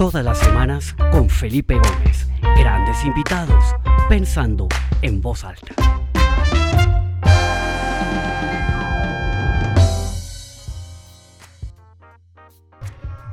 [0.00, 2.26] todas las semanas con Felipe Gómez.
[2.56, 3.62] Grandes invitados,
[4.08, 4.66] pensando
[5.02, 5.74] en voz alta.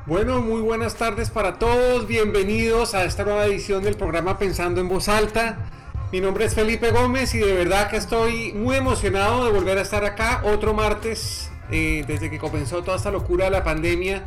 [0.06, 2.06] Bueno, muy buenas tardes para todos.
[2.06, 5.70] Bienvenidos a esta nueva edición del programa Pensando en voz alta.
[6.12, 9.84] Mi nombre es Felipe Gómez y de verdad que estoy muy emocionado de volver a
[9.84, 14.24] estar acá otro martes eh, desde que comenzó toda esta locura de la pandemia,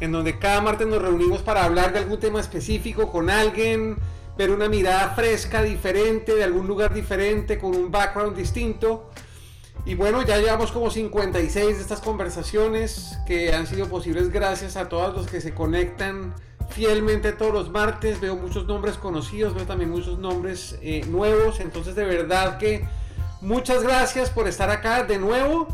[0.00, 3.96] en donde cada martes nos reunimos para hablar de algún tema específico con alguien,
[4.36, 9.10] ver una mirada fresca, diferente, de algún lugar diferente, con un background distinto.
[9.84, 14.88] Y bueno, ya llevamos como 56 de estas conversaciones que han sido posibles gracias a
[14.88, 16.34] todos los que se conectan
[16.68, 18.20] fielmente todos los martes.
[18.20, 21.60] Veo muchos nombres conocidos, veo también muchos nombres eh, nuevos.
[21.60, 22.86] Entonces de verdad que
[23.40, 25.68] muchas gracias por estar acá de nuevo.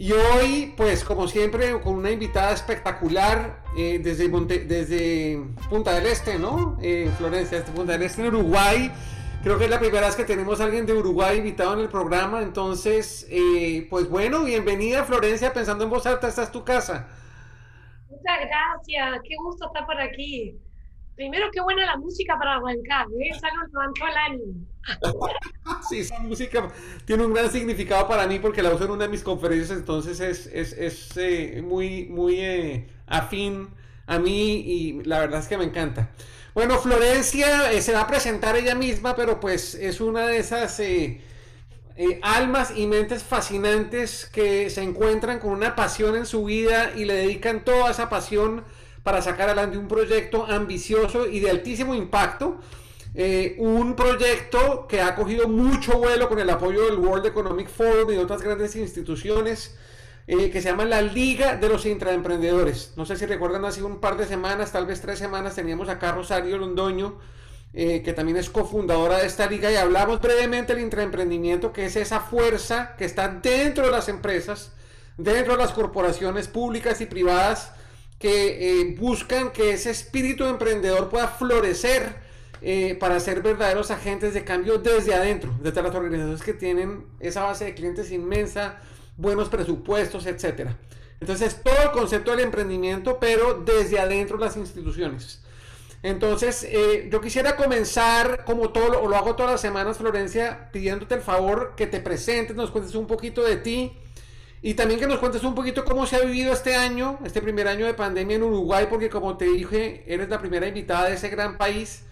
[0.00, 4.28] Y hoy, pues como siempre, con una invitada espectacular eh, desde,
[4.64, 6.78] desde Punta del Este, ¿no?
[6.80, 8.92] Eh, Florencia, desde Punta del Este en Uruguay.
[9.42, 11.88] Creo que es la primera vez que tenemos a alguien de Uruguay invitado en el
[11.88, 12.42] programa.
[12.42, 17.08] Entonces, eh, pues bueno, bienvenida Florencia, pensando en voz alta, esta es tu casa.
[18.08, 20.60] Muchas gracias, qué gusto estar por aquí.
[21.18, 23.30] Primero, qué buena la música para arrancar, ¿eh?
[23.32, 25.82] Esa nos levantó el ánimo.
[25.90, 26.68] sí, esa música
[27.06, 30.20] tiene un gran significado para mí porque la uso en una de mis conferencias, entonces
[30.20, 33.68] es, es, es eh, muy, muy eh, afín
[34.06, 36.08] a mí y la verdad es que me encanta.
[36.54, 40.80] Bueno, Florencia eh, se va a presentar ella misma, pero pues es una de esas
[42.22, 47.14] almas y mentes fascinantes que se encuentran con una pasión en su vida y le
[47.14, 48.62] dedican toda esa pasión
[49.08, 52.58] para sacar adelante un proyecto ambicioso y de altísimo impacto.
[53.14, 58.10] Eh, un proyecto que ha cogido mucho vuelo con el apoyo del World Economic Forum
[58.10, 59.78] y de otras grandes instituciones
[60.26, 62.92] eh, que se llama la Liga de los Intraemprendedores.
[62.96, 66.10] No sé si recuerdan, hace un par de semanas, tal vez tres semanas, teníamos acá
[66.10, 67.18] a Rosario Londoño,
[67.72, 71.96] eh, que también es cofundadora de esta liga, y hablamos brevemente del intraemprendimiento, que es
[71.96, 74.72] esa fuerza que está dentro de las empresas,
[75.16, 77.72] dentro de las corporaciones públicas y privadas,
[78.18, 82.16] que eh, buscan que ese espíritu emprendedor pueda florecer
[82.60, 87.44] eh, para ser verdaderos agentes de cambio desde adentro, desde las organizaciones que tienen esa
[87.44, 88.80] base de clientes inmensa,
[89.16, 90.70] buenos presupuestos, etc.
[91.20, 95.40] Entonces, todo el concepto del emprendimiento, pero desde adentro las instituciones.
[96.02, 101.16] Entonces, eh, yo quisiera comenzar, como todo, o lo hago todas las semanas, Florencia, pidiéndote
[101.16, 103.96] el favor que te presentes, nos cuentes un poquito de ti,
[104.60, 107.68] y también que nos cuentes un poquito cómo se ha vivido este año, este primer
[107.68, 111.28] año de pandemia en Uruguay, porque como te dije, eres la primera invitada de ese
[111.28, 112.04] gran país.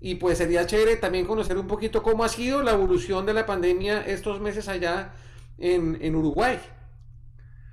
[0.00, 3.46] Y pues sería chévere también conocer un poquito cómo ha sido la evolución de la
[3.46, 5.14] pandemia estos meses allá
[5.56, 6.58] en, en Uruguay.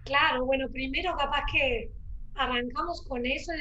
[0.06, 1.92] Claro, bueno, primero capaz que
[2.36, 3.52] arrancamos con eso,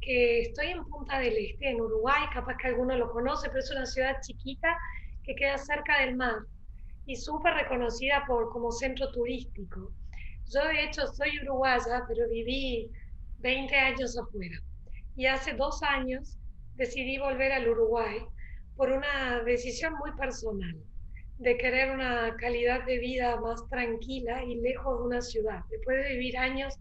[0.00, 3.70] que estoy en Punta del Este, en Uruguay, capaz que alguno lo conoce, pero es
[3.72, 4.68] una ciudad chiquita
[5.24, 6.36] que queda cerca del mar
[7.06, 9.90] y súper reconocida por, como centro turístico.
[10.52, 12.90] Yo de hecho soy uruguaya, pero viví
[13.38, 14.58] 20 años afuera.
[15.16, 16.38] Y hace dos años
[16.74, 18.18] decidí volver al Uruguay
[18.76, 20.76] por una decisión muy personal,
[21.38, 25.60] de querer una calidad de vida más tranquila y lejos de una ciudad.
[25.70, 26.74] Después de vivir años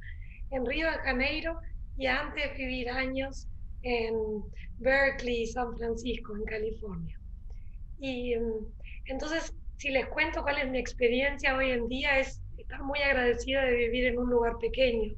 [0.50, 1.60] en Río de Janeiro
[1.96, 3.48] y antes de vivir años
[3.84, 4.16] en
[4.80, 7.20] Berkeley, San Francisco, en California.
[8.00, 8.66] Y mm,
[9.06, 13.64] entonces, si les cuento cuál es mi experiencia hoy en día, es estar muy agradecida
[13.64, 15.16] de vivir en un lugar pequeño,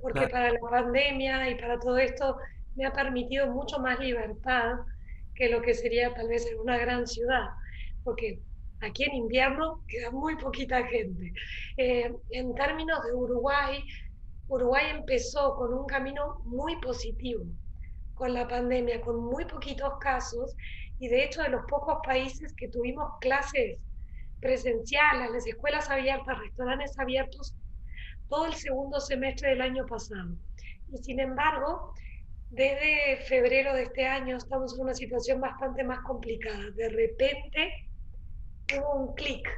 [0.00, 2.38] porque para la pandemia y para todo esto
[2.76, 4.76] me ha permitido mucho más libertad
[5.34, 7.48] que lo que sería tal vez en una gran ciudad,
[8.04, 8.40] porque
[8.80, 11.34] aquí en invierno queda muy poquita gente.
[11.76, 13.84] Eh, en términos de Uruguay,
[14.48, 17.44] Uruguay empezó con un camino muy positivo
[18.14, 20.56] con la pandemia, con muy poquitos casos,
[20.98, 23.78] y de hecho de los pocos países que tuvimos clases
[24.40, 27.54] presenciales, las escuelas abiertas, restaurantes abiertos,
[28.28, 30.36] todo el segundo semestre del año pasado.
[30.92, 31.92] Y sin embargo,
[32.50, 36.70] desde febrero de este año estamos en una situación bastante más complicada.
[36.74, 37.90] De repente
[38.76, 39.48] hubo un clic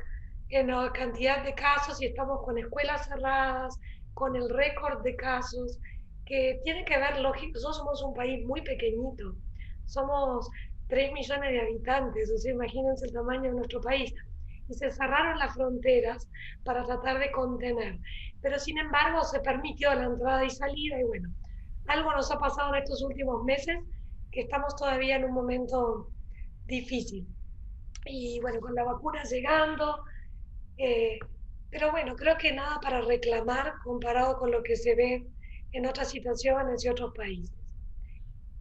[0.50, 3.78] en la cantidad de casos y estamos con escuelas cerradas,
[4.14, 5.78] con el récord de casos,
[6.26, 9.34] que tiene que ver, lógico, nosotros somos un país muy pequeñito,
[9.86, 10.48] somos
[10.88, 14.12] 3 millones de habitantes, o sea, imagínense el tamaño de nuestro país
[14.70, 16.28] y se cerraron las fronteras
[16.64, 17.98] para tratar de contener.
[18.40, 21.30] Pero sin embargo se permitió la entrada y salida y bueno,
[21.88, 23.78] algo nos ha pasado en estos últimos meses
[24.32, 26.10] que estamos todavía en un momento
[26.66, 27.26] difícil.
[28.06, 30.04] Y bueno, con la vacuna llegando,
[30.78, 31.18] eh,
[31.70, 35.26] pero bueno, creo que nada para reclamar comparado con lo que se ve
[35.72, 37.56] en otras situaciones y otros países.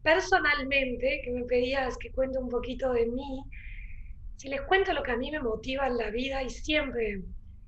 [0.04, 3.44] personalmente, que me pedías que cuente un poquito de mí,
[4.40, 7.24] si les cuento lo que a mí me motiva en la vida y siempre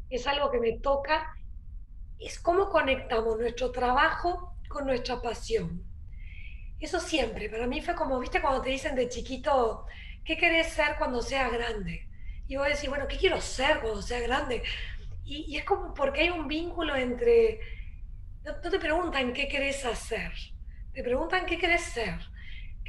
[0.09, 1.35] es algo que me toca,
[2.18, 5.83] es cómo conectamos nuestro trabajo con nuestra pasión.
[6.79, 9.85] Eso siempre, para mí fue como, viste, cuando te dicen de chiquito,
[10.23, 12.07] ¿qué querés ser cuando seas grande?
[12.47, 14.63] Y vos decís, bueno, ¿qué quiero ser cuando sea grande?
[15.25, 17.59] Y, es como porque hay un vínculo entre,
[18.45, 20.31] no, no te preguntan qué querés hacer,
[20.94, 22.31] te preguntan qué querés ser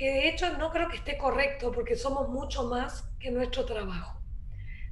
[0.02, 4.20] que de hecho no creo que esté correcto porque somos mucho más que nuestro trabajo.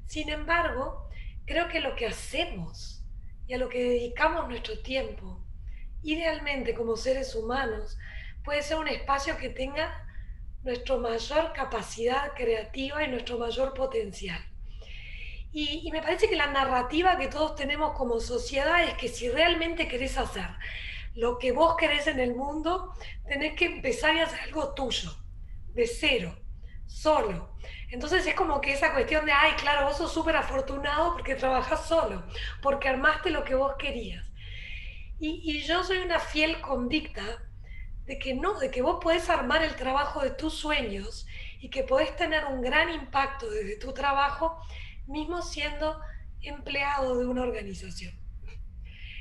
[0.06, 1.08] Sin embargo,
[1.46, 3.04] creo que lo que hacemos
[3.48, 5.44] y a lo que dedicamos nuestro tiempo,
[6.04, 7.98] idealmente como seres humanos,
[8.44, 10.06] puede ser un espacio que tenga
[10.62, 14.40] nuestra mayor capacidad creativa y nuestro mayor potencial.
[15.50, 19.28] Y, y, me parece que la narrativa que todos tenemos como sociedad es que si
[19.28, 20.46] realmente querés hacer
[21.14, 22.94] lo que vos querés en el mundo,
[23.26, 25.10] tenés que empezar a hacer algo tuyo,
[25.74, 26.36] de cero,
[26.86, 27.56] solo.
[27.90, 31.86] Entonces es como que esa cuestión de, ay, claro, vos sos súper afortunado porque trabajás
[31.86, 32.24] solo,
[32.62, 34.26] porque armaste lo que vos querías.
[35.18, 37.22] Y, y, yo soy una fiel convicta
[38.06, 41.26] de que no, de que vos podés armar el trabajo de tus sueños
[41.60, 44.58] y que podés tener un gran impacto desde tu trabajo,
[45.06, 46.00] mismo siendo
[46.40, 48.18] empleado de una organización.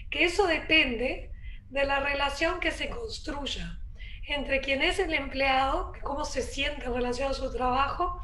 [0.10, 1.32] Que eso depende
[1.70, 3.80] de la relación que se construya
[4.28, 8.22] entre quien es el empleado, cómo se siente en relación a su trabajo,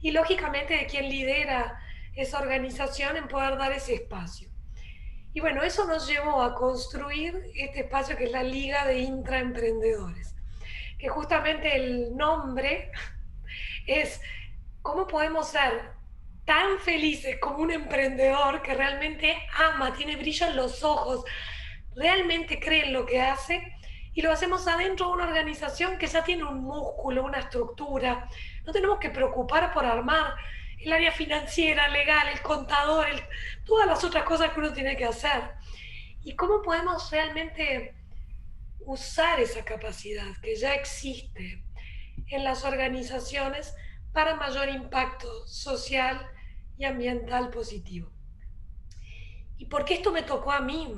[0.00, 1.80] y lógicamente de quien lidera
[2.14, 4.48] esa organización en poder dar ese espacio.
[5.32, 10.34] Y bueno, eso nos llevó a construir este espacio que es la Liga de Intraemprendedores,
[10.98, 12.90] que justamente el nombre
[13.86, 14.20] es
[14.82, 15.96] cómo podemos ser
[16.44, 21.24] tan felices como un emprendedor que realmente ama, tiene brillo en los ojos,
[21.96, 23.72] realmente cree en lo que hace
[24.12, 28.28] y lo hacemos adentro de una organización que ya tiene un músculo, una estructura.
[28.64, 30.34] No tenemos que preocupar por armar
[30.78, 33.06] el área financiera, legal, el contador,
[33.64, 35.42] todas las otras cosas que uno tiene que hacer.
[36.22, 37.94] ¿Y cómo podemos realmente
[38.80, 41.62] usar esa capacidad que ya existe
[42.28, 43.74] en las organizaciones
[44.12, 46.26] para mayor impacto social
[46.78, 48.10] y ambiental positivo?
[49.58, 50.88] ¿Y por qué esto me tocó a mí?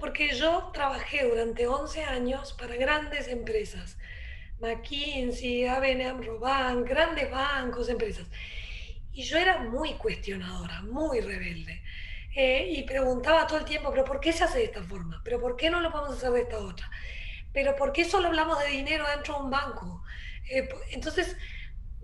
[0.00, 3.98] Porque yo trabajé durante 11 años para grandes empresas,
[4.58, 8.26] McKinsey, ABN Roban, grandes bancos, empresas.
[9.12, 11.82] Y yo era muy cuestionadora, muy rebelde.
[12.34, 15.20] Eh, y preguntaba todo el tiempo, pero ¿por qué se hace de esta forma?
[15.24, 16.90] ¿Pero por qué no lo podemos hacer de esta otra?
[17.52, 20.02] ¿Pero por qué solo hablamos de dinero dentro de un banco?
[20.48, 21.36] Eh, entonces,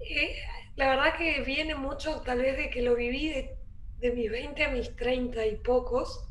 [0.01, 0.37] eh,
[0.75, 3.57] la verdad que viene mucho tal vez de que lo viví de,
[4.01, 6.26] de mis 20 a mis 30 y pocos,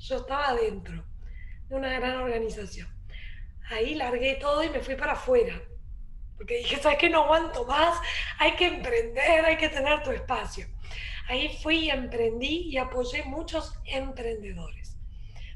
[0.00, 1.04] yo estaba dentro
[1.68, 2.88] de una gran organización.
[3.70, 5.60] Ahí largué todo y me fui para afuera.
[6.36, 7.10] Porque dije, ¿sabes qué?
[7.10, 7.98] No aguanto más,
[8.38, 10.66] hay que emprender, hay que tener tu espacio.
[11.28, 14.96] Ahí fui y emprendí y apoyé muchos emprendedores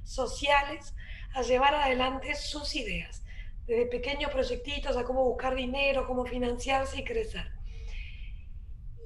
[0.05, 0.95] sociales
[1.33, 3.25] a llevar adelante sus ideas,
[3.67, 7.51] desde pequeños proyectitos a cómo buscar dinero, cómo financiarse y crecer.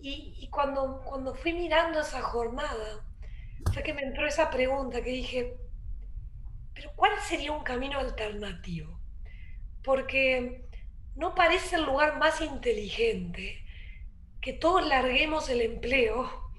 [0.02, 3.07] Y, y cuando, cuando fui mirando esa jornada,
[3.72, 5.56] fue que me entró esa pregunta que dije,
[6.75, 8.99] pero ¿cuál sería un camino alternativo?
[9.82, 10.64] Porque
[11.16, 13.64] no parece el lugar más inteligente
[14.40, 16.50] que todos larguemos el empleo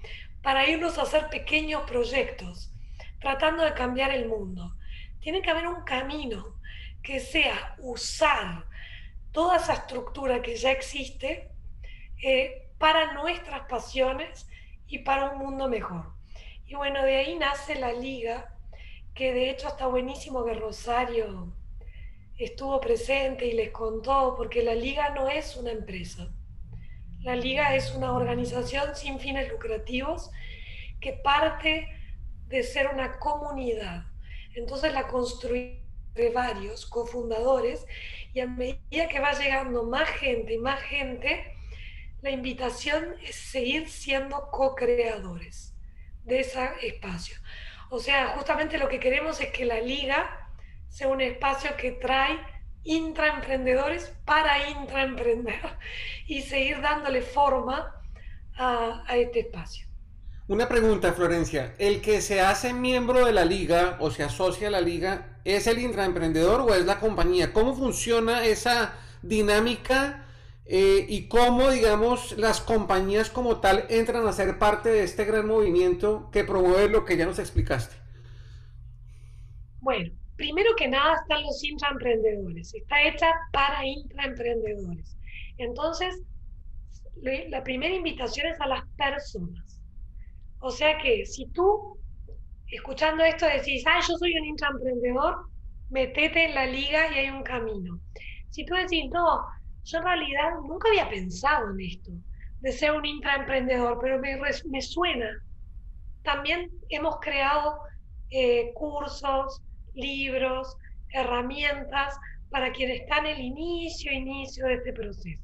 [0.42, 2.72] para irnos a hacer pequeños proyectos,
[3.20, 4.76] tratando de cambiar el mundo.
[5.20, 6.60] Tiene que haber un camino
[7.02, 8.66] que sea usar
[9.32, 11.50] toda esa estructura que ya existe
[12.22, 14.46] eh, para nuestras pasiones
[14.86, 16.19] y para un mundo mejor.
[16.70, 18.54] Y bueno, de ahí nace la liga,
[19.12, 21.52] que de hecho está buenísimo que Rosario
[22.38, 26.32] estuvo presente y les contó, porque la liga no es una empresa.
[27.22, 30.30] La liga es una organización sin fines lucrativos
[31.00, 31.88] que parte
[32.46, 34.04] de ser una comunidad.
[34.54, 35.82] Entonces la construí
[36.14, 37.84] de varios cofundadores
[38.32, 41.52] y a medida que va llegando más gente y más gente,
[42.22, 45.74] la invitación es seguir siendo co-creadores
[46.24, 47.36] de ese espacio.
[47.90, 50.48] O sea, justamente lo que queremos es que la liga
[50.88, 52.38] sea un espacio que trae
[52.84, 55.60] intraemprendedores para intraemprender
[56.26, 57.94] y seguir dándole forma
[58.56, 59.86] a, a este espacio.
[60.48, 61.74] Una pregunta, Florencia.
[61.78, 65.66] ¿El que se hace miembro de la liga o se asocia a la liga es
[65.66, 67.52] el intraemprendedor o es la compañía?
[67.52, 70.26] ¿Cómo funciona esa dinámica
[70.72, 75.48] eh, y cómo, digamos, las compañías como tal entran a ser parte de este gran
[75.48, 77.96] movimiento que promueve lo que ya nos explicaste.
[79.80, 85.16] Bueno, primero que nada están los intraemprendedores, está hecha para intraemprendedores.
[85.58, 86.22] Entonces,
[87.48, 89.82] la primera invitación es a las personas.
[90.60, 91.98] O sea que si tú,
[92.68, 95.46] escuchando esto, decís, ah, yo soy un intraemprendedor,
[95.88, 97.98] metete en la liga y hay un camino.
[98.50, 99.40] Si tú decís, no,
[99.84, 102.12] yo en realidad nunca había pensado en esto,
[102.60, 105.30] de ser un intraemprendedor, pero me, me suena.
[106.22, 107.78] También hemos creado
[108.30, 109.62] eh, cursos,
[109.94, 110.76] libros,
[111.12, 112.16] herramientas
[112.50, 115.42] para quienes están en el inicio, inicio de este proceso.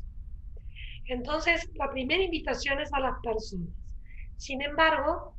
[1.06, 3.68] Entonces, la primera invitación es a las personas.
[4.36, 5.34] Sin embargo,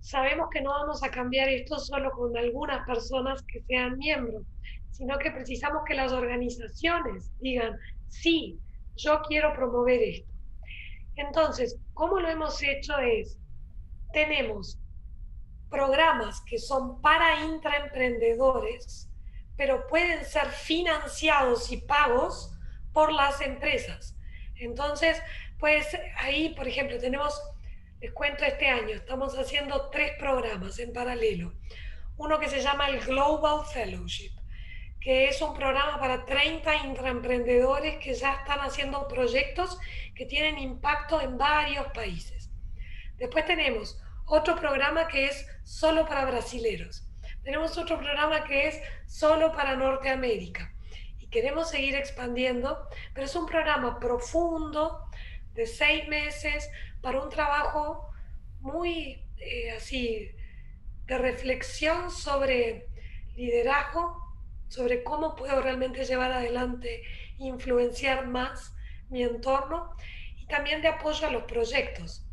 [0.00, 4.44] sabemos que no vamos a cambiar esto solo con algunas personas que sean miembros,
[4.90, 7.76] sino que precisamos que las organizaciones digan,
[8.08, 8.58] sí,
[8.96, 10.32] yo quiero promover esto.
[11.16, 12.98] Entonces, ¿cómo lo hemos hecho?
[12.98, 13.38] Es,
[14.12, 14.78] tenemos
[15.68, 19.10] programas que son para intraemprendedores,
[19.56, 22.52] pero pueden ser financiados y pagos
[22.92, 24.16] por las empresas.
[24.56, 25.20] Entonces,
[25.58, 25.86] pues
[26.16, 27.40] ahí, por ejemplo, tenemos,
[28.00, 31.52] les cuento este año, estamos haciendo tres programas en paralelo.
[32.16, 34.32] Uno que se llama el Global Fellowship,
[35.08, 39.78] que es un programa para 30 intraemprendedores que ya están haciendo proyectos
[40.14, 42.50] que tienen impacto en varios países.
[43.16, 47.08] Después tenemos otro programa que es solo para brasileros.
[47.42, 50.74] Tenemos otro programa que es solo para Norteamérica
[51.30, 55.08] queremos seguir expandiendo, pero es un programa profundo
[55.54, 56.68] de seis meses
[57.00, 58.10] para un trabajo
[58.60, 60.30] muy eh, así
[61.06, 62.88] de reflexión sobre
[63.36, 64.27] liderazgo,
[64.68, 67.02] sobre cómo puedo realmente llevar adelante,
[67.38, 68.74] influenciar más
[69.08, 69.94] mi entorno
[70.36, 72.24] y también de apoyo a los proyectos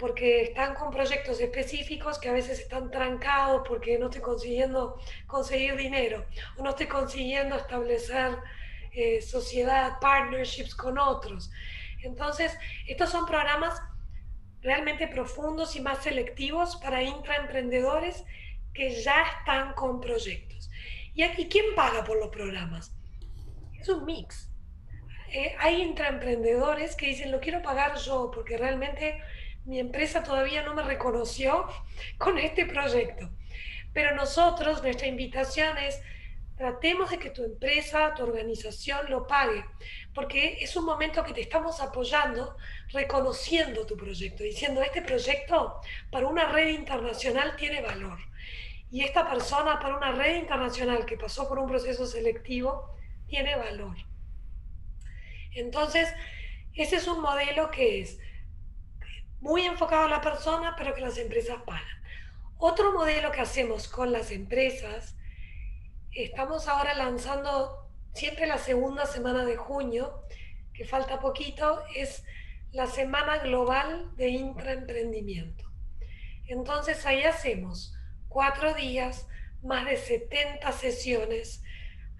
[0.00, 5.76] porque están con proyectos específicos que a veces están trancados porque no estoy consiguiendo conseguir
[5.76, 6.24] dinero
[6.56, 8.38] o no estoy consiguiendo establecer
[8.92, 11.50] eh, sociedad, partnerships con otros.
[12.02, 12.56] Entonces,
[12.88, 13.80] estos son programas
[14.62, 18.24] realmente profundos y más selectivos para intraemprendedores
[18.72, 20.59] que ya están con proyectos.
[21.14, 22.92] ¿Y aquí quién paga por los programas?
[23.78, 24.50] Es un mix.
[25.32, 29.22] Eh, hay intraemprendedores que dicen, lo quiero pagar yo porque realmente
[29.64, 31.66] mi empresa todavía no me reconoció
[32.18, 33.30] con este proyecto.
[33.92, 36.00] Pero nosotros, nuestra invitación es,
[36.56, 39.64] tratemos de que tu empresa, tu organización lo pague,
[40.14, 42.56] porque es un momento que te estamos apoyando,
[42.92, 48.18] reconociendo tu proyecto, diciendo, este proyecto para una red internacional tiene valor.
[48.90, 52.90] Y esta persona para una red internacional que pasó por un proceso selectivo
[53.26, 53.96] tiene valor.
[55.54, 56.12] Entonces,
[56.74, 58.18] ese es un modelo que es
[59.40, 62.02] muy enfocado a la persona, pero que las empresas pagan.
[62.58, 65.16] Otro modelo que hacemos con las empresas,
[66.12, 70.24] estamos ahora lanzando siempre la segunda semana de junio,
[70.74, 72.24] que falta poquito, es
[72.72, 75.64] la Semana Global de Intraemprendimiento.
[76.46, 77.94] Entonces ahí hacemos
[78.30, 79.26] cuatro días,
[79.62, 81.62] más de 70 sesiones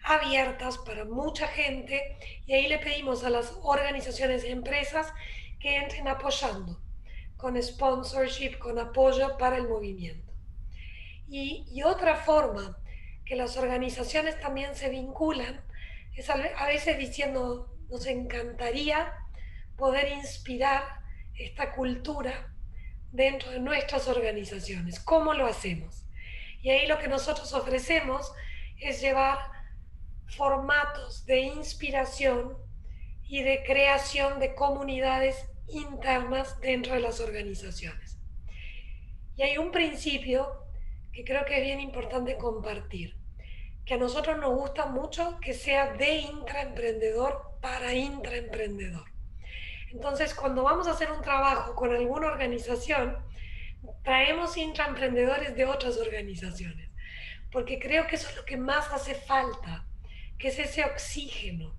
[0.04, 5.12] abiertas para mucha gente y ahí le pedimos a las organizaciones y empresas
[5.58, 6.82] que entren apoyando
[7.36, 10.30] con sponsorship, con apoyo para el movimiento.
[11.28, 12.76] Y, otra forma
[13.24, 15.64] que las organizaciones también se vinculan
[16.16, 19.14] es a, a veces diciendo, nos encantaría
[19.76, 20.82] poder inspirar
[21.38, 22.49] esta cultura
[23.12, 25.00] dentro de nuestras organizaciones.
[25.00, 26.04] ¿Cómo lo hacemos?
[26.62, 28.32] Y ahí lo que nosotros ofrecemos
[28.78, 29.38] es llevar
[30.36, 32.56] formatos de inspiración
[33.28, 35.36] y de creación de comunidades
[35.68, 38.18] internas dentro de las organizaciones.
[39.36, 40.66] Y hay un principio
[41.12, 43.16] que creo que es bien importante compartir,
[43.84, 49.09] que a nosotros nos gusta mucho que sea de intraemprendedor para intraemprendedor.
[49.92, 53.18] Entonces, cuando vamos a hacer un trabajo con alguna organización,
[54.02, 56.90] traemos intraemprendedores de otras organizaciones,
[57.50, 59.86] porque creo que eso es lo que más hace falta,
[60.38, 61.74] que es ese oxígeno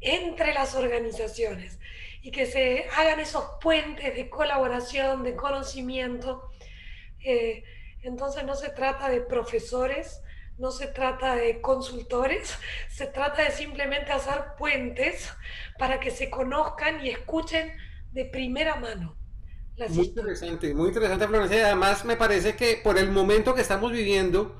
[0.00, 1.78] entre las organizaciones
[2.22, 6.50] y que se hagan esos puentes de colaboración, de conocimiento.
[7.22, 7.64] Eh,
[8.02, 10.22] entonces no se trata de profesores,
[10.60, 12.54] no se trata de consultores,
[12.90, 15.30] se trata de simplemente hacer puentes
[15.78, 17.72] para que se conozcan y escuchen
[18.12, 19.16] de primera mano.
[19.88, 21.66] muy interesante, muy interesante, Florencia.
[21.66, 24.54] Además, me parece que por el momento que estamos viviendo,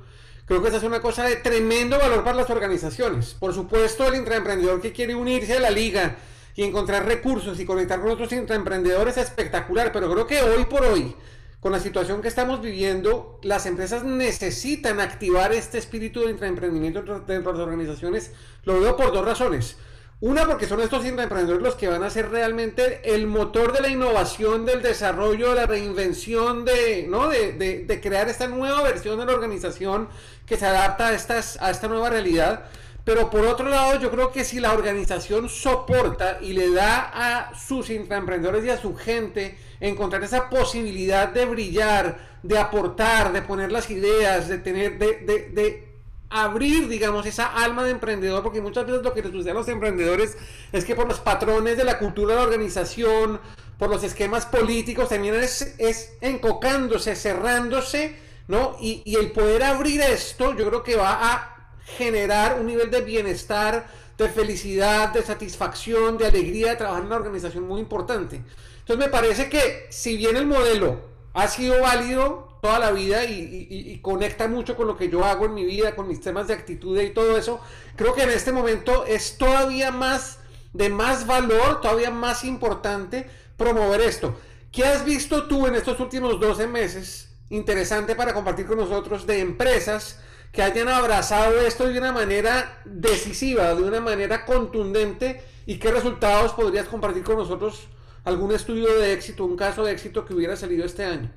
[0.45, 3.35] creo que esa es una cosa de tremendo valor para las organizaciones.
[3.35, 6.17] Por supuesto, el intraemprendedor que quiere unirse a la liga,
[6.55, 10.83] y encontrar recursos y conectar con otros emprendedores es espectacular, pero creo que hoy por
[10.83, 11.15] hoy,
[11.61, 17.53] con la situación que estamos viviendo, las empresas necesitan activar este espíritu de intraemprendimiento dentro
[17.53, 18.31] de las organizaciones.
[18.65, 19.77] Lo veo por dos razones.
[20.21, 23.89] Una, porque son estos intraemprendedores los que van a ser realmente el motor de la
[23.89, 27.27] innovación, del desarrollo, de la reinvención, de, ¿no?
[27.27, 30.09] de, de, crear esta nueva versión de la organización
[30.47, 32.65] que se adapta a, a esta nueva realidad.
[33.03, 37.55] Pero por otro lado, yo creo que si la organización soporta y le da a
[37.55, 43.71] sus intraemprendedores y a su gente encontrar esa posibilidad de brillar, de aportar, de poner
[43.71, 45.91] las ideas, de tener, de, de, de
[46.29, 49.67] abrir, digamos, esa alma de emprendedor, porque muchas veces lo que les sucede a los
[49.67, 50.37] emprendedores
[50.71, 53.39] es que por los patrones de la cultura de la organización,
[53.77, 58.15] por los esquemas políticos, también es, es encocándose, cerrándose,
[58.47, 58.77] ¿no?
[58.79, 61.50] Y, y, el poder abrir esto, yo creo que va a
[61.85, 67.15] generar un nivel de bienestar, de felicidad, de satisfacción, de alegría de trabajar en una
[67.17, 68.41] organización muy importante.
[68.79, 70.99] Entonces me parece que si bien el modelo
[71.33, 75.53] ha sido válido toda la vida y, conecta mucho con lo que yo hago en
[75.53, 77.59] mi vida, con mis temas de actitud y todo eso,
[77.95, 80.39] creo que en este momento es todavía más
[80.73, 84.35] de más valor, todavía más importante promover esto.
[84.71, 89.39] ¿Qué has visto tú en estos últimos 12 meses interesante para compartir con nosotros de
[89.39, 90.19] empresas
[90.51, 96.53] que hayan abrazado esto de una manera decisiva, de una manera contundente y qué resultados
[96.53, 97.87] podrías compartir con nosotros?
[98.23, 101.31] ¿Algún estudio de éxito, un caso de éxito que hubiera salido este año?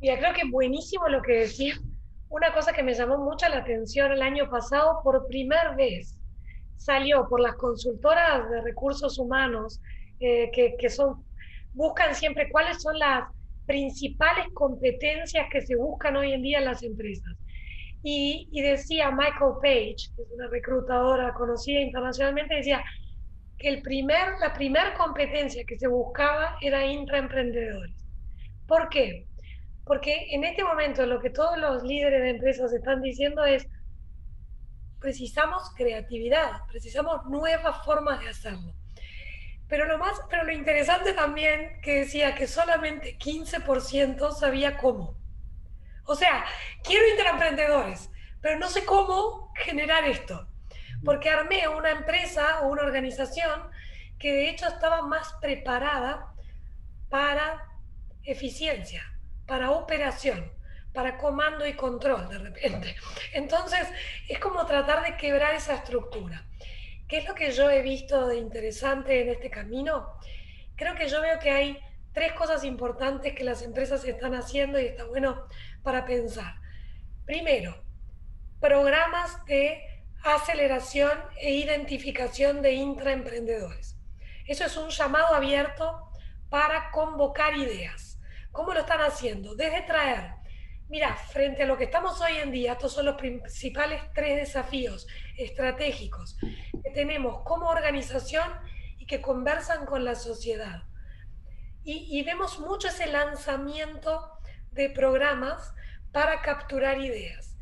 [0.00, 1.74] Mira, creo que buenísimo lo que decía.
[2.28, 6.18] Una cosa que me llamó mucho la atención el año pasado, por primera vez
[6.76, 9.80] salió por las consultoras de recursos humanos
[10.18, 10.88] eh, que, que
[11.74, 13.24] buscan siempre cuáles son las
[13.72, 17.32] principales competencias que se buscan hoy en día en las empresas.
[18.02, 22.84] Y, decía Michael Page, que es una reclutadora conocida internacionalmente, decía
[23.56, 27.96] que el primer, la primera competencia que se buscaba era intraemprendedores.
[28.66, 29.26] ¿Por qué?
[29.86, 33.66] Porque en este momento lo que todos los líderes de empresas están diciendo es,
[35.00, 38.74] precisamos creatividad, precisamos nuevas formas de hacerlo.
[39.72, 45.16] Pero lo, más, pero lo interesante también que decía que solamente 15% sabía cómo.
[46.04, 46.44] O sea,
[46.84, 48.10] quiero intraemprendedores,
[48.42, 50.46] pero no sé cómo generar esto.
[51.02, 53.70] Porque armé una empresa o una organización
[54.18, 56.34] que de hecho estaba más preparada
[57.08, 57.66] para
[58.24, 59.02] eficiencia,
[59.46, 60.52] para operación,
[60.92, 62.94] para comando y control de repente.
[63.32, 63.88] Entonces,
[64.28, 66.44] es como tratar de quebrar esa estructura.
[67.12, 70.16] ¿Qué es lo que yo he visto de interesante en este camino?
[70.76, 71.78] Creo que yo veo que hay
[72.14, 75.46] tres cosas importantes que las empresas están haciendo y está bueno
[75.82, 76.54] para pensar.
[77.26, 77.84] Primero,
[78.60, 79.82] programas de
[80.24, 83.98] aceleración e identificación de intraemprendedores.
[84.46, 86.08] Eso es un llamado abierto
[86.48, 88.18] para convocar ideas
[88.52, 89.54] ¿Cómo lo están haciendo?
[89.54, 90.30] Desde traer,
[90.88, 95.06] mira, frente a lo que estamos hoy en día, estos son los principales tres desafíos
[95.42, 98.50] estratégicos que tenemos como organización
[98.98, 100.84] y que conversan con la sociedad.
[101.84, 104.38] Y, vemos mucho ese lanzamiento
[104.70, 105.74] de programas
[106.12, 107.56] para capturar ideas.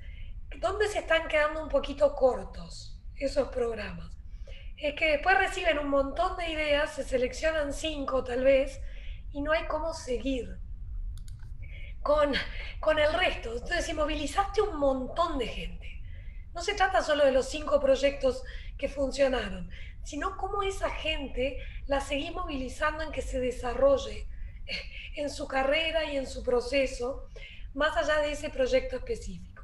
[0.59, 4.11] ¿Dónde se están quedando un poquito cortos esos programas?
[4.77, 8.79] Es que después reciben un montón de ideas, se seleccionan cinco tal vez,
[9.33, 10.59] y no hay cómo seguir
[12.03, 12.35] con,
[12.81, 13.53] con el resto.
[13.53, 15.80] Entonces, si movilizaste un montón de gente,
[16.55, 18.43] no se trata solo de los cinco proyectos
[18.77, 19.71] que funcionaron,
[20.03, 24.27] sino cómo esa gente la seguís movilizando en que se desarrolle
[25.17, 27.29] en su carrera y en su proceso,
[27.75, 29.63] más allá de ese proyecto específico.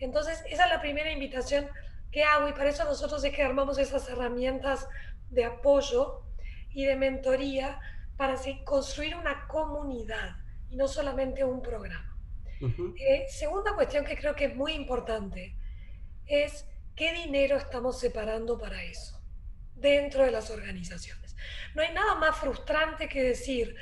[0.00, 1.68] Entonces, esa es la primera invitación
[2.10, 4.88] que hago y para eso nosotros es que armamos esas herramientas
[5.30, 6.22] de apoyo
[6.70, 7.80] y de mentoría
[8.16, 10.36] para construir una comunidad
[10.70, 12.16] y no solamente un programa.
[12.60, 15.54] Eh, segunda cuestión que creo que es muy importante
[16.28, 19.20] es qué dinero estamos separando para eso
[19.74, 21.36] dentro de las organizaciones.
[21.74, 23.74] No hay nada más frustrante que decir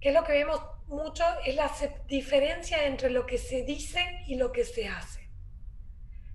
[0.00, 1.70] que lo que vemos mucho es la
[2.06, 5.30] diferencia entre lo que se dice y lo que se hace.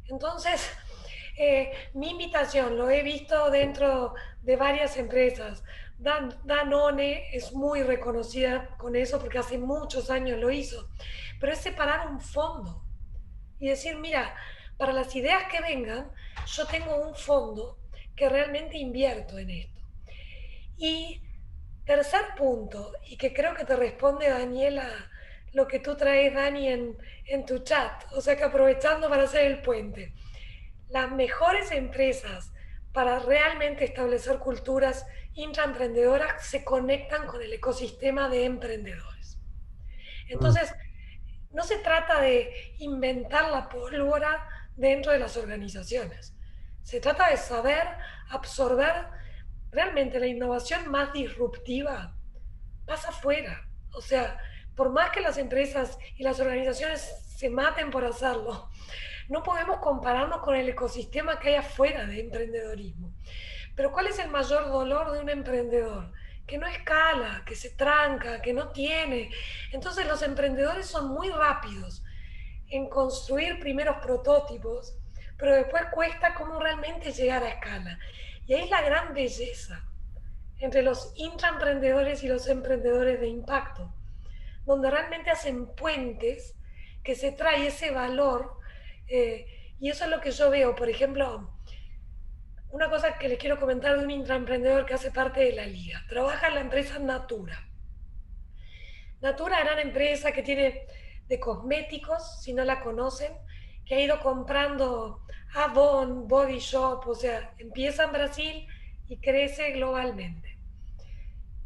[0.08, 0.67] Entonces,
[1.38, 5.63] eh, mi invitación, lo he visto dentro de varias empresas,
[5.99, 10.89] Dan, Danone es muy reconocida con eso porque hace muchos años lo hizo,
[11.39, 12.84] pero es separar un fondo
[13.60, 14.34] y decir, mira,
[14.79, 16.09] para las ideas que vengan,
[16.47, 17.77] yo tengo un fondo
[18.15, 19.81] que realmente invierto en esto.
[20.77, 21.21] Y
[21.85, 24.89] tercer punto, y que creo que te responde Daniela
[25.51, 29.47] lo que tú traes, Dani, en, en tu chat, o sea que aprovechando para hacer
[29.47, 30.13] el puente,
[30.87, 32.53] las mejores empresas
[32.93, 39.39] para realmente establecer culturas intraemprendedoras se conectan con el ecosistema de emprendedores.
[40.29, 40.73] Entonces,
[41.51, 44.47] no se trata de inventar la pólvora
[44.79, 46.33] dentro de las organizaciones.
[46.83, 47.85] Se trata de saber
[48.29, 49.07] absorber
[49.71, 52.15] realmente la innovación más disruptiva
[52.85, 53.67] pasa afuera.
[53.91, 54.39] O sea,
[54.75, 58.69] por más que las empresas y las organizaciones se maten por hacerlo,
[59.27, 63.13] no podemos compararnos con el ecosistema que hay afuera de emprendedorismo.
[63.75, 66.11] Pero ¿cuál es el mayor dolor de un emprendedor?
[66.47, 69.29] Que no escala, que se tranca, que no tiene.
[69.71, 72.03] Entonces los emprendedores son muy rápidos
[72.69, 74.95] en construir primeros prototipos,
[75.38, 77.99] pero después cuesta cómo realmente llegar a escala.
[78.45, 79.86] Y ahí es la gran belleza
[80.60, 83.93] entre los intraemprendedores y los emprendedores de impacto,
[84.65, 86.55] donde realmente hacen puentes
[87.03, 88.60] que se trae ese valor.
[89.08, 91.49] Eh, y eso es lo que yo veo, por ejemplo,
[92.71, 96.03] una cosa que les quiero comentar de un intraemprendedor que hace parte de la liga.
[96.08, 97.67] Trabaja en la empresa Natura.
[99.21, 100.86] Natura, gran empresa que tiene
[101.29, 103.31] de cosméticos, si no la conocen,
[103.85, 105.21] que ha ido comprando
[105.55, 108.67] Avon, Body Shop, o sea, empieza en Brasil
[109.07, 110.57] y crece globalmente.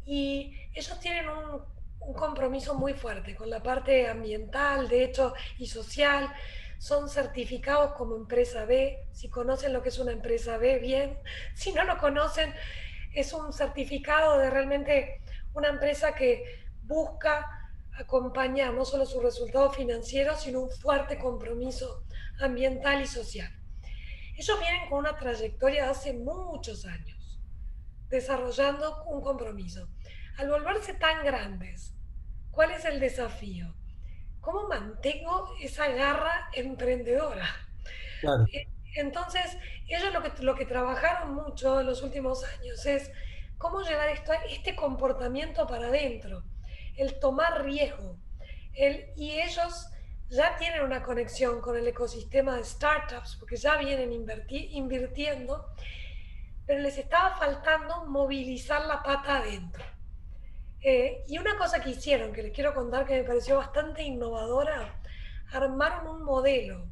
[0.06, 1.62] Y ellos tienen un,
[2.00, 6.30] un compromiso muy fuerte con la parte ambiental, de hecho, y social
[6.78, 9.08] son certificados como empresa B.
[9.12, 11.18] Si conocen lo que es una empresa B, bien.
[11.54, 12.52] Si no lo conocen,
[13.14, 15.22] es un certificado de realmente
[15.54, 17.63] una empresa que busca
[17.98, 22.04] acompañar no solo sus resultados financieros, sino un fuerte compromiso
[22.40, 23.50] ambiental y social.
[24.36, 27.40] Ellos vienen con una trayectoria de hace muchos años,
[28.08, 29.88] desarrollando un compromiso.
[30.38, 31.94] Al volverse tan grandes,
[32.50, 33.74] ¿cuál es el desafío?
[34.44, 37.46] ¿cómo mantengo esa garra emprendedora?
[38.52, 39.56] Eh, entonces,
[39.88, 43.10] ellos lo que, lo que trabajaron mucho en los últimos años es
[43.58, 46.44] cómo llevar esto, este comportamiento para adentro,
[46.96, 48.16] el tomar riesgo.
[48.72, 49.88] El, y ellos
[50.28, 55.66] ya tienen una conexión con el ecosistema de startups, porque ya vienen invirtiendo,
[56.66, 59.84] pero les estaba faltando movilizar la pata adentro.
[60.80, 65.00] Eh, y una cosa que hicieron, que les quiero contar que me pareció bastante innovadora,
[65.52, 66.90] armaron un modelo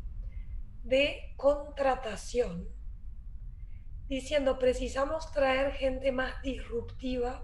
[0.82, 2.68] de contratación
[4.08, 7.42] diciendo precisamos traer gente más disruptiva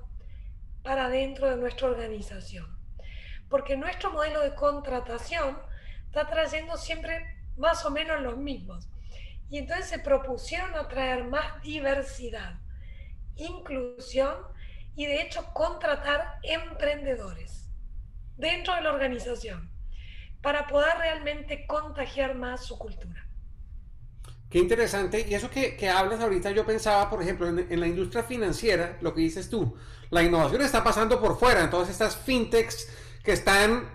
[0.83, 2.79] para dentro de nuestra organización.
[3.49, 5.59] Porque nuestro modelo de contratación
[6.07, 8.89] está trayendo siempre más o menos los mismos.
[9.51, 12.59] Y entonces se propusieron a traer más diversidad,
[13.37, 14.37] inclusión
[14.95, 17.71] y de hecho contratar emprendedores
[18.37, 19.71] dentro de la organización
[20.43, 23.28] para poder realmente contagiar más su cultura.
[24.51, 25.27] Qué interesante.
[25.29, 29.15] Y eso que, que hablas ahorita, yo pensaba, por ejemplo, en, la industria financiera, lo
[29.15, 29.75] que dices tú,
[30.11, 32.89] la innovación está pasando por fuera, en todas estas fintechs
[33.23, 33.91] que están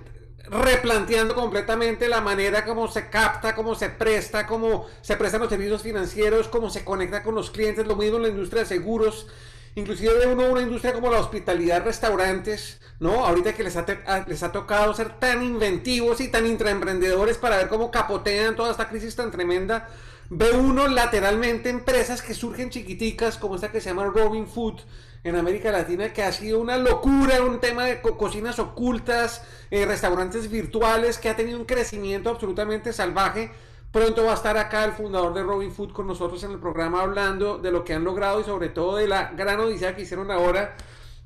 [0.50, 5.82] replanteando completamente la manera como se capta, cómo se presta, cómo se prestan los servicios
[5.82, 9.28] financieros, cómo se conecta con los clientes, lo mismo en la industria de seguros.
[9.76, 13.26] Inclusive uno una industria como la hospitalidad, restaurantes, ¿no?
[13.26, 13.86] Ahorita que les ha,
[14.28, 18.88] les ha tocado ser tan inventivos y tan intraemprendedores para ver cómo capotean toda esta
[18.88, 19.90] crisis tan tremenda,
[20.30, 24.82] ve uno lateralmente empresas que surgen chiquiticas, como esta que se llama Robin Food
[25.24, 30.50] en América Latina, que ha sido una locura, un tema de cocinas ocultas, eh, restaurantes
[30.50, 33.52] virtuales, que ha tenido un crecimiento absolutamente salvaje.
[33.92, 37.02] Pronto va a estar acá el fundador de Robin Food con nosotros en el programa
[37.02, 40.32] hablando de lo que han logrado y sobre todo de la gran odisea que hicieron
[40.32, 40.76] ahora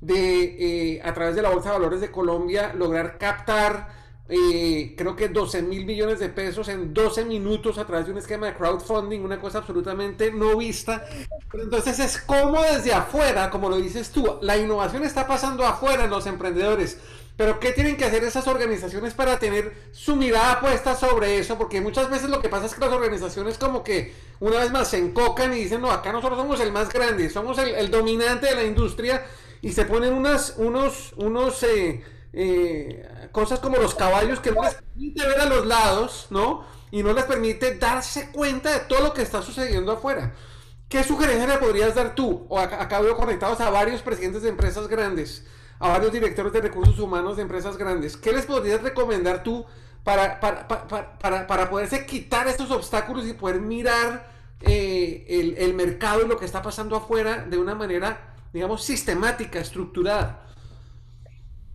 [0.01, 3.88] de eh, a través de la Bolsa de Valores de Colombia lograr captar
[4.29, 8.17] eh, creo que 12 mil millones de pesos en 12 minutos a través de un
[8.17, 11.05] esquema de crowdfunding, una cosa absolutamente no vista.
[11.53, 16.09] entonces es como desde afuera, como lo dices tú, la innovación está pasando afuera en
[16.09, 16.97] los emprendedores.
[17.37, 21.55] Pero ¿qué tienen que hacer esas organizaciones para tener su mirada puesta sobre eso?
[21.55, 24.89] Porque muchas veces lo que pasa es que las organizaciones como que una vez más
[24.89, 28.55] se encocan y dicen, no, acá nosotros somos el más grande, somos el, dominante de
[28.55, 29.23] la industria
[29.61, 33.07] y se ponen unas, unos, unos, eh, eh,
[33.38, 36.65] cosas como los caballos que no les permite ver a los lados, ¿no?
[36.89, 40.34] Y no les permite darse cuenta de todo lo que está sucediendo afuera.
[40.89, 42.47] ¿Qué sugerencia le podrías dar tú?
[42.50, 45.45] O acá conectados a varios presidentes de empresas grandes
[45.78, 48.17] a varios directores de recursos humanos de empresas grandes.
[48.17, 49.67] ¿Qué les podrías recomendar tú
[50.04, 56.26] para, para, para, para poderse quitar estos obstáculos y poder mirar eh, el, el, mercado
[56.26, 60.46] y lo que está pasando afuera de una manera, digamos, sistemática, estructurada?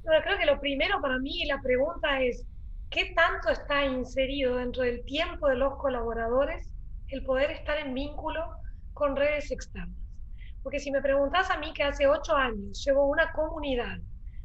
[0.05, 2.45] Creo que lo primero para mí la pregunta es,
[2.91, 6.69] ¿qué tanto está inserido dentro del tiempo de los colaboradores
[7.09, 8.45] el poder estar en vínculo
[8.95, 9.97] con redes externas?
[10.63, 13.99] Porque si me preguntas a mí que hace ocho años llevo una comunidad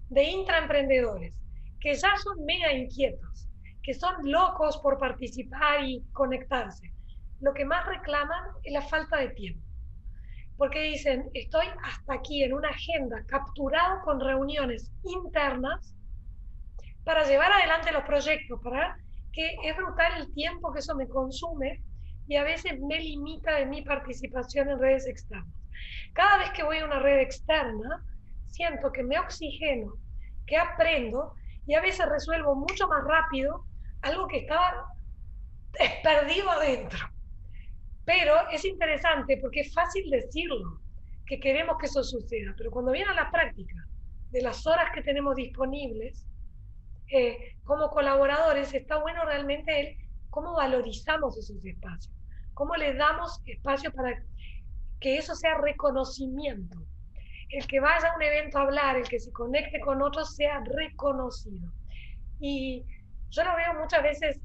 [0.10, 1.34] de intraemprendedores
[1.80, 3.50] que ya son mega inquietos,
[3.84, 6.92] que son locos por participar y conectarse.
[7.40, 9.62] Lo que más reclaman es la falta de tiempo.
[10.58, 15.94] Porque dicen, estoy hasta aquí en una agenda, capturado con reuniones internas
[17.04, 18.98] para llevar adelante los proyectos, para
[19.32, 21.84] que es brutal el tiempo que eso me consume
[22.28, 25.54] y a veces me limita de mi participación en redes externas.
[26.14, 28.04] Cada vez que voy a una red externa,
[28.48, 29.94] siento que me oxigeno,
[30.46, 31.34] que aprendo
[31.66, 33.66] y a veces resuelvo mucho más rápido
[34.02, 34.88] algo que estaba
[36.04, 37.00] perdido adentro.
[38.08, 40.80] Pero es interesante porque es fácil decirlo,
[41.26, 43.76] que queremos que eso suceda, pero cuando viene a la práctica
[44.32, 46.26] de las horas que tenemos disponibles,
[47.12, 49.98] eh, como colaboradores, está bueno realmente el
[50.30, 52.16] cómo valorizamos esos espacios,
[52.54, 54.24] cómo le damos espacio para
[55.02, 56.80] que eso sea reconocimiento.
[57.50, 60.64] El que vaya a un evento a hablar, el que se conecte con otros, sea
[60.64, 61.74] reconocido.
[62.40, 62.86] Y
[63.32, 64.40] yo lo veo muchas veces,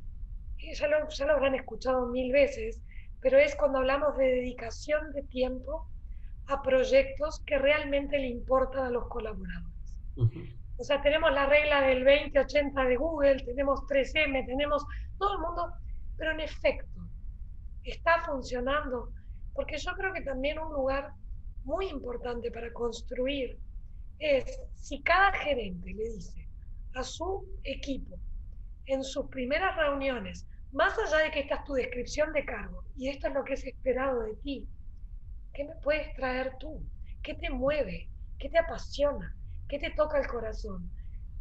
[0.59, 2.81] ya lo, ya lo habrán escuchado mil veces,
[3.23, 5.87] pero es cuando hablamos de dedicación de tiempo
[6.49, 9.95] a proyectos que realmente le importan a los colaboradores.
[10.77, 14.85] O sea, tenemos la regla del 20-80 de Google, tenemos 3M, tenemos
[15.19, 15.73] todo el mundo,
[16.19, 17.01] pero en efecto,
[17.85, 19.11] está funcionando
[19.55, 21.13] porque yo creo que también un lugar
[21.65, 23.59] muy importante para construir
[24.19, 26.49] es si cada gerente le dice
[26.95, 28.19] a su equipo
[28.87, 33.09] en sus primeras reuniones, más allá de que esta es tu descripción de cargo y
[33.09, 34.69] esto es lo que es esperado de ti,
[35.55, 36.83] ¿qué me puedes traer tú?
[37.23, 38.09] ¿Qué te mueve?
[38.39, 39.37] ¿Qué te apasiona?
[39.69, 40.91] ¿Qué te toca el corazón?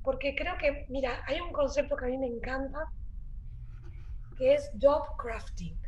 [0.03, 2.91] Porque creo que, mira, hay un concepto que a mí me encanta,
[4.37, 5.79] que es job crafting,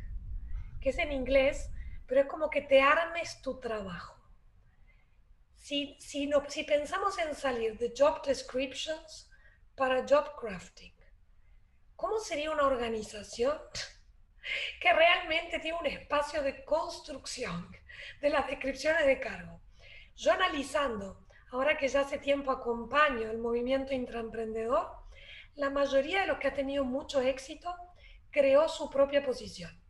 [0.79, 1.69] que es en inglés
[2.07, 4.15] pero es como que te armes tu trabajo.
[5.55, 9.29] Si, si, no, si pensamos en salir de job descriptions
[9.75, 10.93] para job crafting,
[11.95, 13.57] ¿cómo sería una organización
[14.81, 17.69] que realmente tiene un espacio de construcción
[18.21, 19.61] de las descripciones de cargo?
[20.15, 24.91] Yo analizando, ahora que ya hace tiempo acompaño el movimiento intraemprendedor,
[25.55, 27.75] la mayoría de los que ha tenido mucho éxito
[28.31, 29.83] creó su propia posición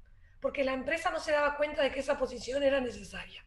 [0.44, 3.46] porque la empresa no se daba cuenta de que esa posición era necesaria.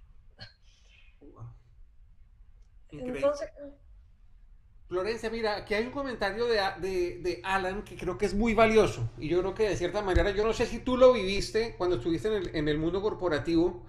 [2.89, 3.51] Entonces...
[4.89, 6.61] Florencia, mira, aquí hay un comentario de,
[7.21, 10.31] de, Alan que creo que es muy valioso y yo creo que de cierta manera,
[10.31, 13.85] yo no sé si tú lo viviste cuando estuviste en el, en el mundo corporativo,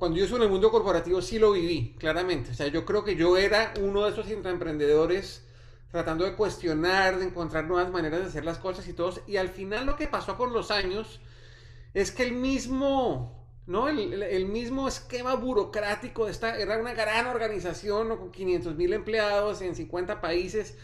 [0.00, 2.52] cuando yo estuve en el mundo corporativo sí lo viví, claramente.
[2.52, 5.44] O sea, yo creo que yo era uno de esos emprendedores
[5.90, 9.20] tratando de cuestionar, de encontrar nuevas maneras de hacer las cosas y todos.
[9.26, 11.20] Y al final lo que pasó con los años
[11.92, 13.39] es que el mismo,
[13.70, 13.88] ¿no?
[13.88, 19.76] El, mismo esquema burocrático de esta, era una gran organización con 500 mil empleados en
[19.76, 20.74] 50 países,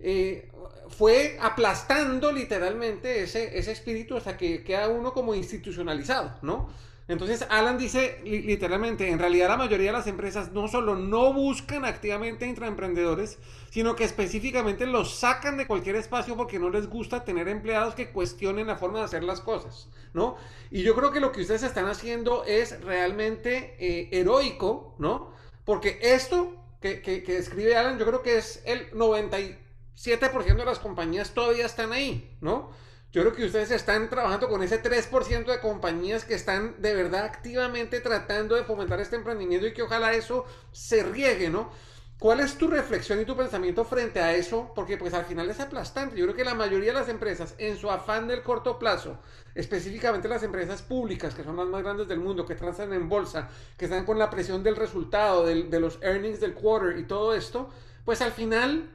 [0.00, 0.50] eh,
[0.88, 6.70] fue aplastando literalmente ese, ese espíritu hasta que queda uno como institucionalizado, ¿no?
[7.08, 11.84] Entonces Alan dice literalmente, en realidad la mayoría de las empresas no solo no buscan
[11.84, 13.38] activamente intraemprendedores,
[13.70, 18.10] sino que específicamente los sacan de cualquier espacio porque no les gusta tener empleados que
[18.10, 20.36] cuestionen la forma de hacer las cosas, ¿no?
[20.70, 25.32] Y yo creo que lo que ustedes están haciendo es realmente eh, heroico, ¿no?
[25.64, 31.32] Porque esto que, que, que Alan, yo creo que es el 97% de las compañías
[31.34, 32.70] todavía están ahí, ¿no?
[33.12, 37.26] Yo creo que ustedes están trabajando con ese 3% de compañías que están de verdad
[37.26, 41.70] activamente tratando de fomentar este emprendimiento y que ojalá eso se riegue, ¿no?
[42.18, 44.72] ¿Cuál es tu reflexión y tu pensamiento frente a eso?
[44.74, 46.16] Porque pues al final es aplastante.
[46.16, 49.18] Yo creo que la mayoría de las empresas, en su afán del corto plazo,
[49.54, 53.50] específicamente las empresas públicas, que son las más grandes del mundo, que transan en bolsa,
[53.76, 57.68] que están con la presión del resultado, de los earnings del quarter y todo esto,
[58.04, 58.88] pues al final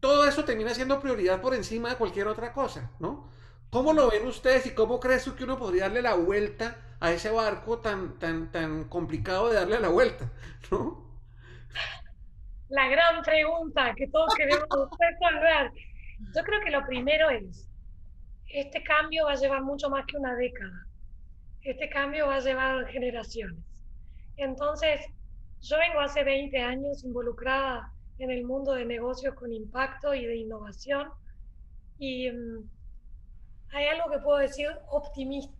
[0.00, 3.30] todo eso termina siendo prioridad por encima de cualquier otra cosa, ¿no?
[3.70, 7.12] ¿Cómo lo ven ustedes y cómo crees tú que uno podría darle la vuelta a
[7.12, 10.32] ese barco tan, tan, tan complicado de darle la vuelta,
[10.70, 11.06] ¿no?
[12.68, 15.72] La gran pregunta que todos queremos resolver.
[16.34, 17.68] Yo creo que lo primero es,
[18.48, 20.86] este cambio va a llevar mucho más que una década.
[21.62, 23.64] Este cambio va a llevar generaciones.
[24.36, 25.00] Entonces,
[25.60, 30.36] yo vengo hace 20 años involucrada en el mundo de negocios con impacto y de
[30.36, 31.10] innovación.
[31.98, 32.68] Y mm,
[33.70, 34.68] hay algo que puedo decir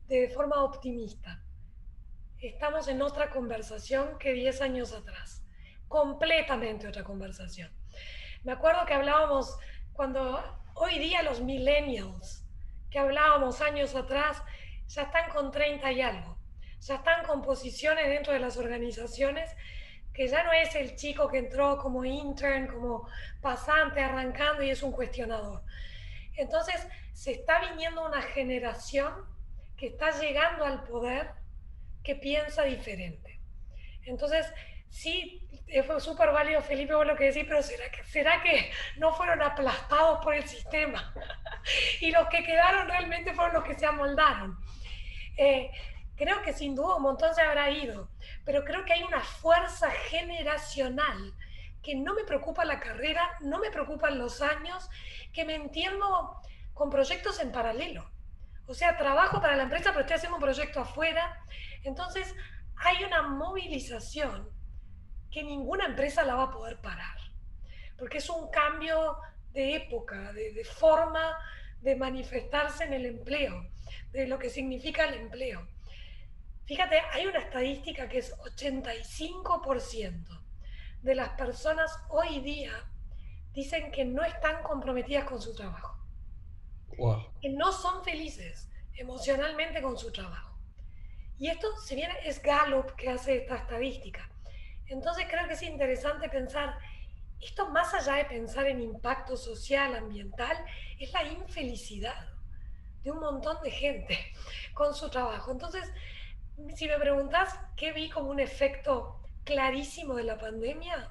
[0.09, 1.43] de forma optimista.
[2.41, 5.43] Estamos en otra conversación que 10 años atrás,
[5.89, 7.71] completamente otra conversación.
[8.45, 9.59] Me acuerdo que hablábamos
[9.93, 10.41] cuando
[10.75, 12.45] hoy día los millennials,
[12.91, 14.41] que hablábamos años atrás,
[14.87, 16.39] ya están con 30 y algo,
[16.81, 19.51] ya están con posiciones dentro de las organizaciones
[20.19, 23.09] que ya no es el chico que entró como intern, como
[23.41, 25.63] pasante, arrancando y es un cuestionador.
[26.37, 29.15] Entonces, se está viniendo una generación
[29.77, 31.31] que está llegando al poder
[32.03, 33.39] que piensa diferente.
[34.07, 34.53] Entonces,
[34.91, 35.47] sí,
[35.87, 40.19] fue súper válido, Felipe, lo que decís, pero ¿será que, ¿será que no fueron aplastados
[40.25, 41.15] por el sistema?
[42.01, 44.59] y los que quedaron realmente fueron los que se amoldaron.
[45.37, 45.71] Eh,
[46.19, 48.11] creo que sin duda un montón se habrá ido,
[48.45, 51.35] pero creo que hay una fuerza generacional
[51.83, 54.91] que no me preocupa la carrera, no me preocupan los años,
[55.33, 56.37] que me entiendo
[56.75, 58.11] con proyectos en paralelo.
[58.67, 61.43] O sea, trabajo para la empresa, pero estoy haciendo un proyecto afuera.
[61.85, 62.35] Entonces,
[62.77, 64.51] hay una movilización
[65.31, 67.17] que ninguna empresa la va a poder parar,
[67.97, 69.17] porque es un cambio
[69.53, 71.39] de época, de, forma
[71.81, 73.67] de manifestarse en el empleo,
[74.13, 75.67] de lo que significa el empleo.
[76.69, 80.45] Fíjate, hay una estadística que es 85%
[81.01, 82.73] de las personas hoy día
[83.55, 85.97] dicen que no están comprometidas con su trabajo.
[87.41, 90.59] Que no son felices emocionalmente con su trabajo.
[91.39, 94.31] Y esto, si bien es Gallup que hace esta estadística,
[94.89, 96.77] entonces creo que es interesante pensar,
[97.41, 100.55] esto más allá de pensar en impacto social, ambiental,
[100.99, 102.29] es la infelicidad
[103.05, 104.19] de un montón de gente
[104.75, 105.51] con su trabajo.
[105.51, 105.91] Entonces,
[106.75, 111.11] si me preguntas qué vi como un efecto clarísimo de la pandemia,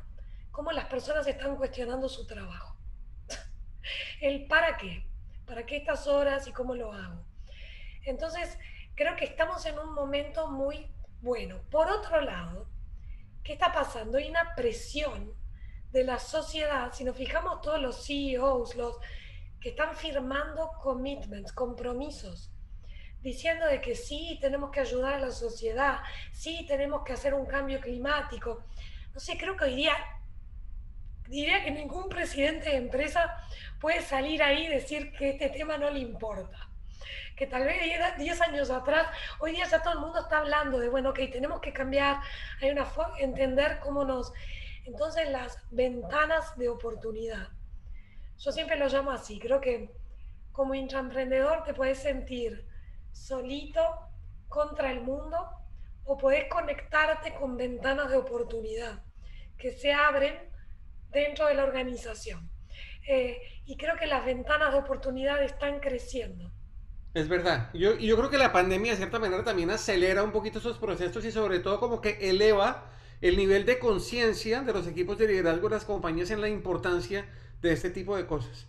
[0.51, 2.75] cómo las personas están cuestionando su trabajo.
[4.21, 5.05] El para qué,
[5.45, 7.23] para qué estas horas y cómo lo hago.
[8.03, 8.57] Entonces,
[8.95, 11.61] creo que estamos en un momento muy bueno.
[11.71, 12.67] Por otro lado,
[13.43, 14.17] ¿qué está pasando?
[14.17, 15.33] Hay una presión
[15.91, 18.97] de la sociedad, si nos fijamos todos los CEOs, los
[19.61, 22.51] que están firmando commitments, compromisos,
[23.21, 25.99] diciendo de que sí, tenemos que ayudar a la sociedad,
[26.31, 28.63] sí, tenemos que hacer un cambio climático.
[29.13, 29.93] No sé, creo que hoy día
[31.27, 33.35] diría que ningún presidente de empresa
[33.79, 36.67] puede salir ahí y decir que este tema no le importa
[37.37, 37.77] que tal vez
[38.17, 39.07] 10 años atrás,
[39.39, 42.19] hoy día ya todo el mundo está hablando de, bueno, ok, tenemos que cambiar,
[42.59, 44.33] hay una forma, entender cómo nos...
[44.85, 47.49] Entonces las ventanas de oportunidad.
[48.39, 49.91] Yo siempre lo llamo así, creo que
[50.51, 52.66] como intraemprendedor te puedes sentir
[53.17, 53.81] solito
[54.47, 55.37] contra el mundo
[56.05, 59.03] o puedes conectarte con ventanas de oportunidad
[59.57, 60.35] que se abren
[61.11, 62.49] dentro de la organización.
[63.07, 66.51] Eh, y creo que las ventanas de oportunidad están creciendo.
[67.13, 67.69] Es verdad.
[67.73, 71.25] Yo, yo creo que la pandemia de cierta manera también acelera un poquito esos procesos
[71.25, 75.69] y sobre todo como que eleva el nivel de conciencia de los equipos de liderazgo
[75.69, 77.27] de las compañías en la importancia
[77.61, 78.67] de este tipo de cosas.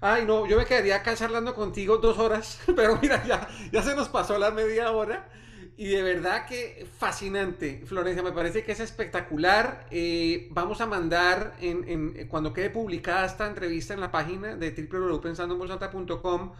[0.00, 3.94] Ay, no, yo me quedaría acá charlando contigo dos horas, pero mira, ya, ya se
[3.94, 5.28] nos pasó la media hora.
[5.76, 9.86] Y de verdad que fascinante, Florencia, me parece que es espectacular.
[9.90, 16.52] Eh, vamos a mandar, en, cuando quede publicada esta entrevista en la página de www.pensandoenvosalta.com,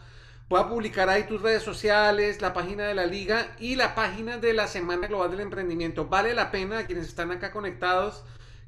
[0.48, 4.36] Voy a publicar ahí tus redes sociales, la página de la liga y la página
[4.36, 6.06] de la Semana Global del Emprendimiento.
[6.06, 8.24] Vale la pena a quienes están acá conectados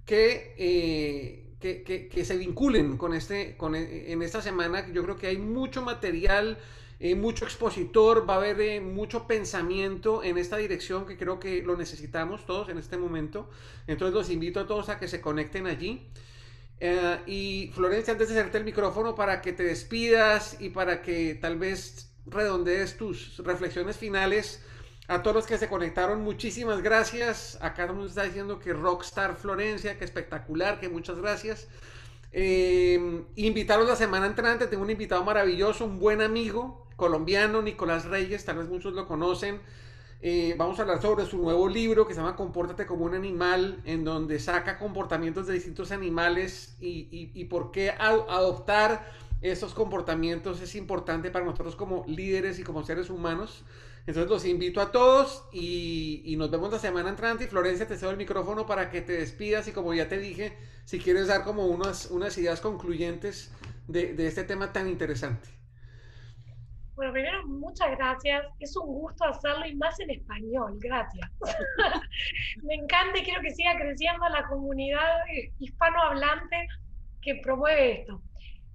[0.06, 1.45] que, eh,
[1.84, 4.90] que, se vinculen con este, con, e, en esta semana.
[4.92, 6.58] Yo creo que hay mucho material,
[7.00, 11.62] eh, mucho expositor, va a haber eh, mucho pensamiento en esta dirección que creo que
[11.62, 13.50] lo necesitamos todos en este momento.
[13.86, 16.06] Entonces los invito a todos a que se conecten allí.
[16.78, 21.34] Eh, y Florencia, antes de hacerte el micrófono para que te despidas y para que
[21.34, 24.62] tal vez redondees tus reflexiones finales
[25.08, 27.58] a todos los que se conectaron, muchísimas gracias.
[27.60, 31.68] Acá nos está diciendo que Rockstar Florencia, que espectacular, que muchas gracias.
[32.32, 38.44] Eh, invitaros la semana entrante, tengo un invitado maravilloso, un buen amigo colombiano, Nicolás Reyes,
[38.44, 39.60] tal vez muchos lo conocen.
[40.22, 43.80] Eh, vamos a hablar sobre su nuevo libro que se llama Compórtate como un animal,
[43.84, 51.30] en donde saca comportamientos de distintos animales y, por qué adoptar esos comportamientos es importante
[51.30, 53.64] para nosotros como líderes y como seres humanos.
[54.06, 57.44] Entonces los invito a todos y, nos vemos la semana entrante.
[57.44, 60.56] Y Florencia, te cedo el micrófono para que te despidas y como ya te dije,
[60.84, 63.52] si quieres dar como unas, ideas concluyentes
[63.88, 65.56] de este tema tan interesante.
[66.96, 68.42] Bueno, primero, muchas gracias.
[68.58, 70.78] Es un gusto hacerlo y más en español.
[70.80, 71.30] Gracias.
[72.62, 75.18] Me encanta y quiero que siga creciendo la comunidad
[75.58, 76.66] hispanohablante
[77.20, 78.22] que promueve esto.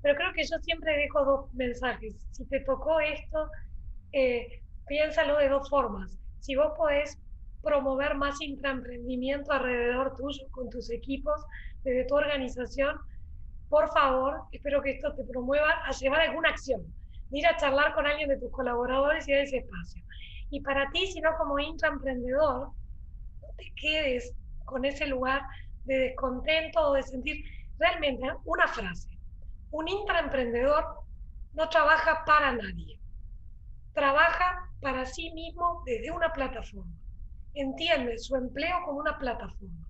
[0.04, 2.14] Pero creo que yo siempre dejo dos mensajes.
[2.30, 3.50] Si te tocó esto,
[4.12, 6.18] eh, piénsalo de dos formas.
[6.40, 7.18] Si vos podés
[7.62, 11.40] promover más intraemprendimiento alrededor tuyo, con tus equipos,
[11.84, 12.98] desde tu organización,
[13.70, 16.84] por favor, espero que esto te promueva a llevar alguna acción
[17.32, 20.04] ir a charlar con alguien de tus colaboradores y dar ese espacio.
[20.50, 22.68] Y para ti, si no como intraemprendedor,
[23.42, 24.34] no te quedes
[24.66, 25.42] con ese lugar
[25.86, 27.44] de descontento o de sentir
[27.80, 29.10] realmente una frase.
[29.72, 30.86] Un intraemprendedor
[31.54, 33.00] no trabaja para nadie,
[33.94, 36.92] trabaja para sí mismo desde una plataforma.
[37.54, 39.88] Entiende su empleo como una plataforma.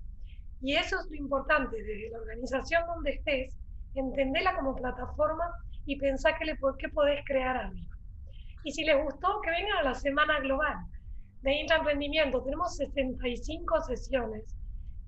[0.62, 3.56] Y eso es lo importante, desde la organización donde estés,
[3.95, 5.43] entenderla como plataforma
[5.86, 7.97] y pensar qué, le, qué podés crear arriba.
[8.64, 10.78] Y si les gustó, que vengan a la Semana Global
[11.41, 12.43] de Intraemprendimiento.
[12.43, 14.56] Tenemos 65 sesiones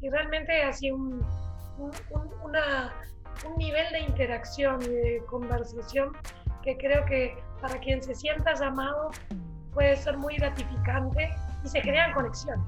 [0.01, 1.23] y realmente así un,
[1.77, 6.13] un nivel de interacción y de conversación
[6.63, 9.11] que creo que para quien se sienta llamado
[9.73, 11.33] puede ser muy gratificante
[11.63, 12.65] y se crean conexiones,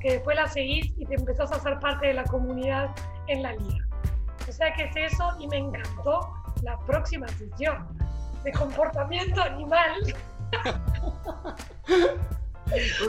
[0.00, 2.90] que después las seguís y te empezás a hacer parte de la comunidad
[3.28, 3.86] en la liga.
[4.46, 6.30] O sea que es eso y me encantó
[6.62, 7.88] la próxima sesión
[8.44, 10.14] de comportamiento animal.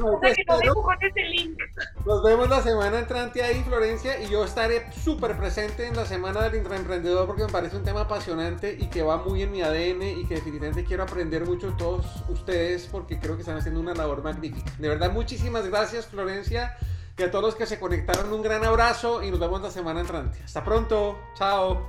[0.03, 1.59] o sea que nos vemos con ese link.
[2.05, 6.41] Nos vemos la semana entrante ahí, Florencia, y yo estaré súper presente en la semana
[6.43, 10.01] del intraemprendedor porque me parece un tema apasionante y que va muy en mi ADN
[10.03, 13.93] y que definitivamente quiero aprender mucho de todos ustedes porque creo que están haciendo una
[13.93, 14.71] labor magnífica.
[14.77, 16.77] De verdad, muchísimas gracias, Florencia.
[17.17, 19.99] Y a todos los que se conectaron, un gran abrazo y nos vemos la semana
[19.99, 20.39] entrante.
[20.41, 21.19] Hasta pronto.
[21.35, 21.85] Chao.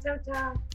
[0.00, 0.71] chao, chao.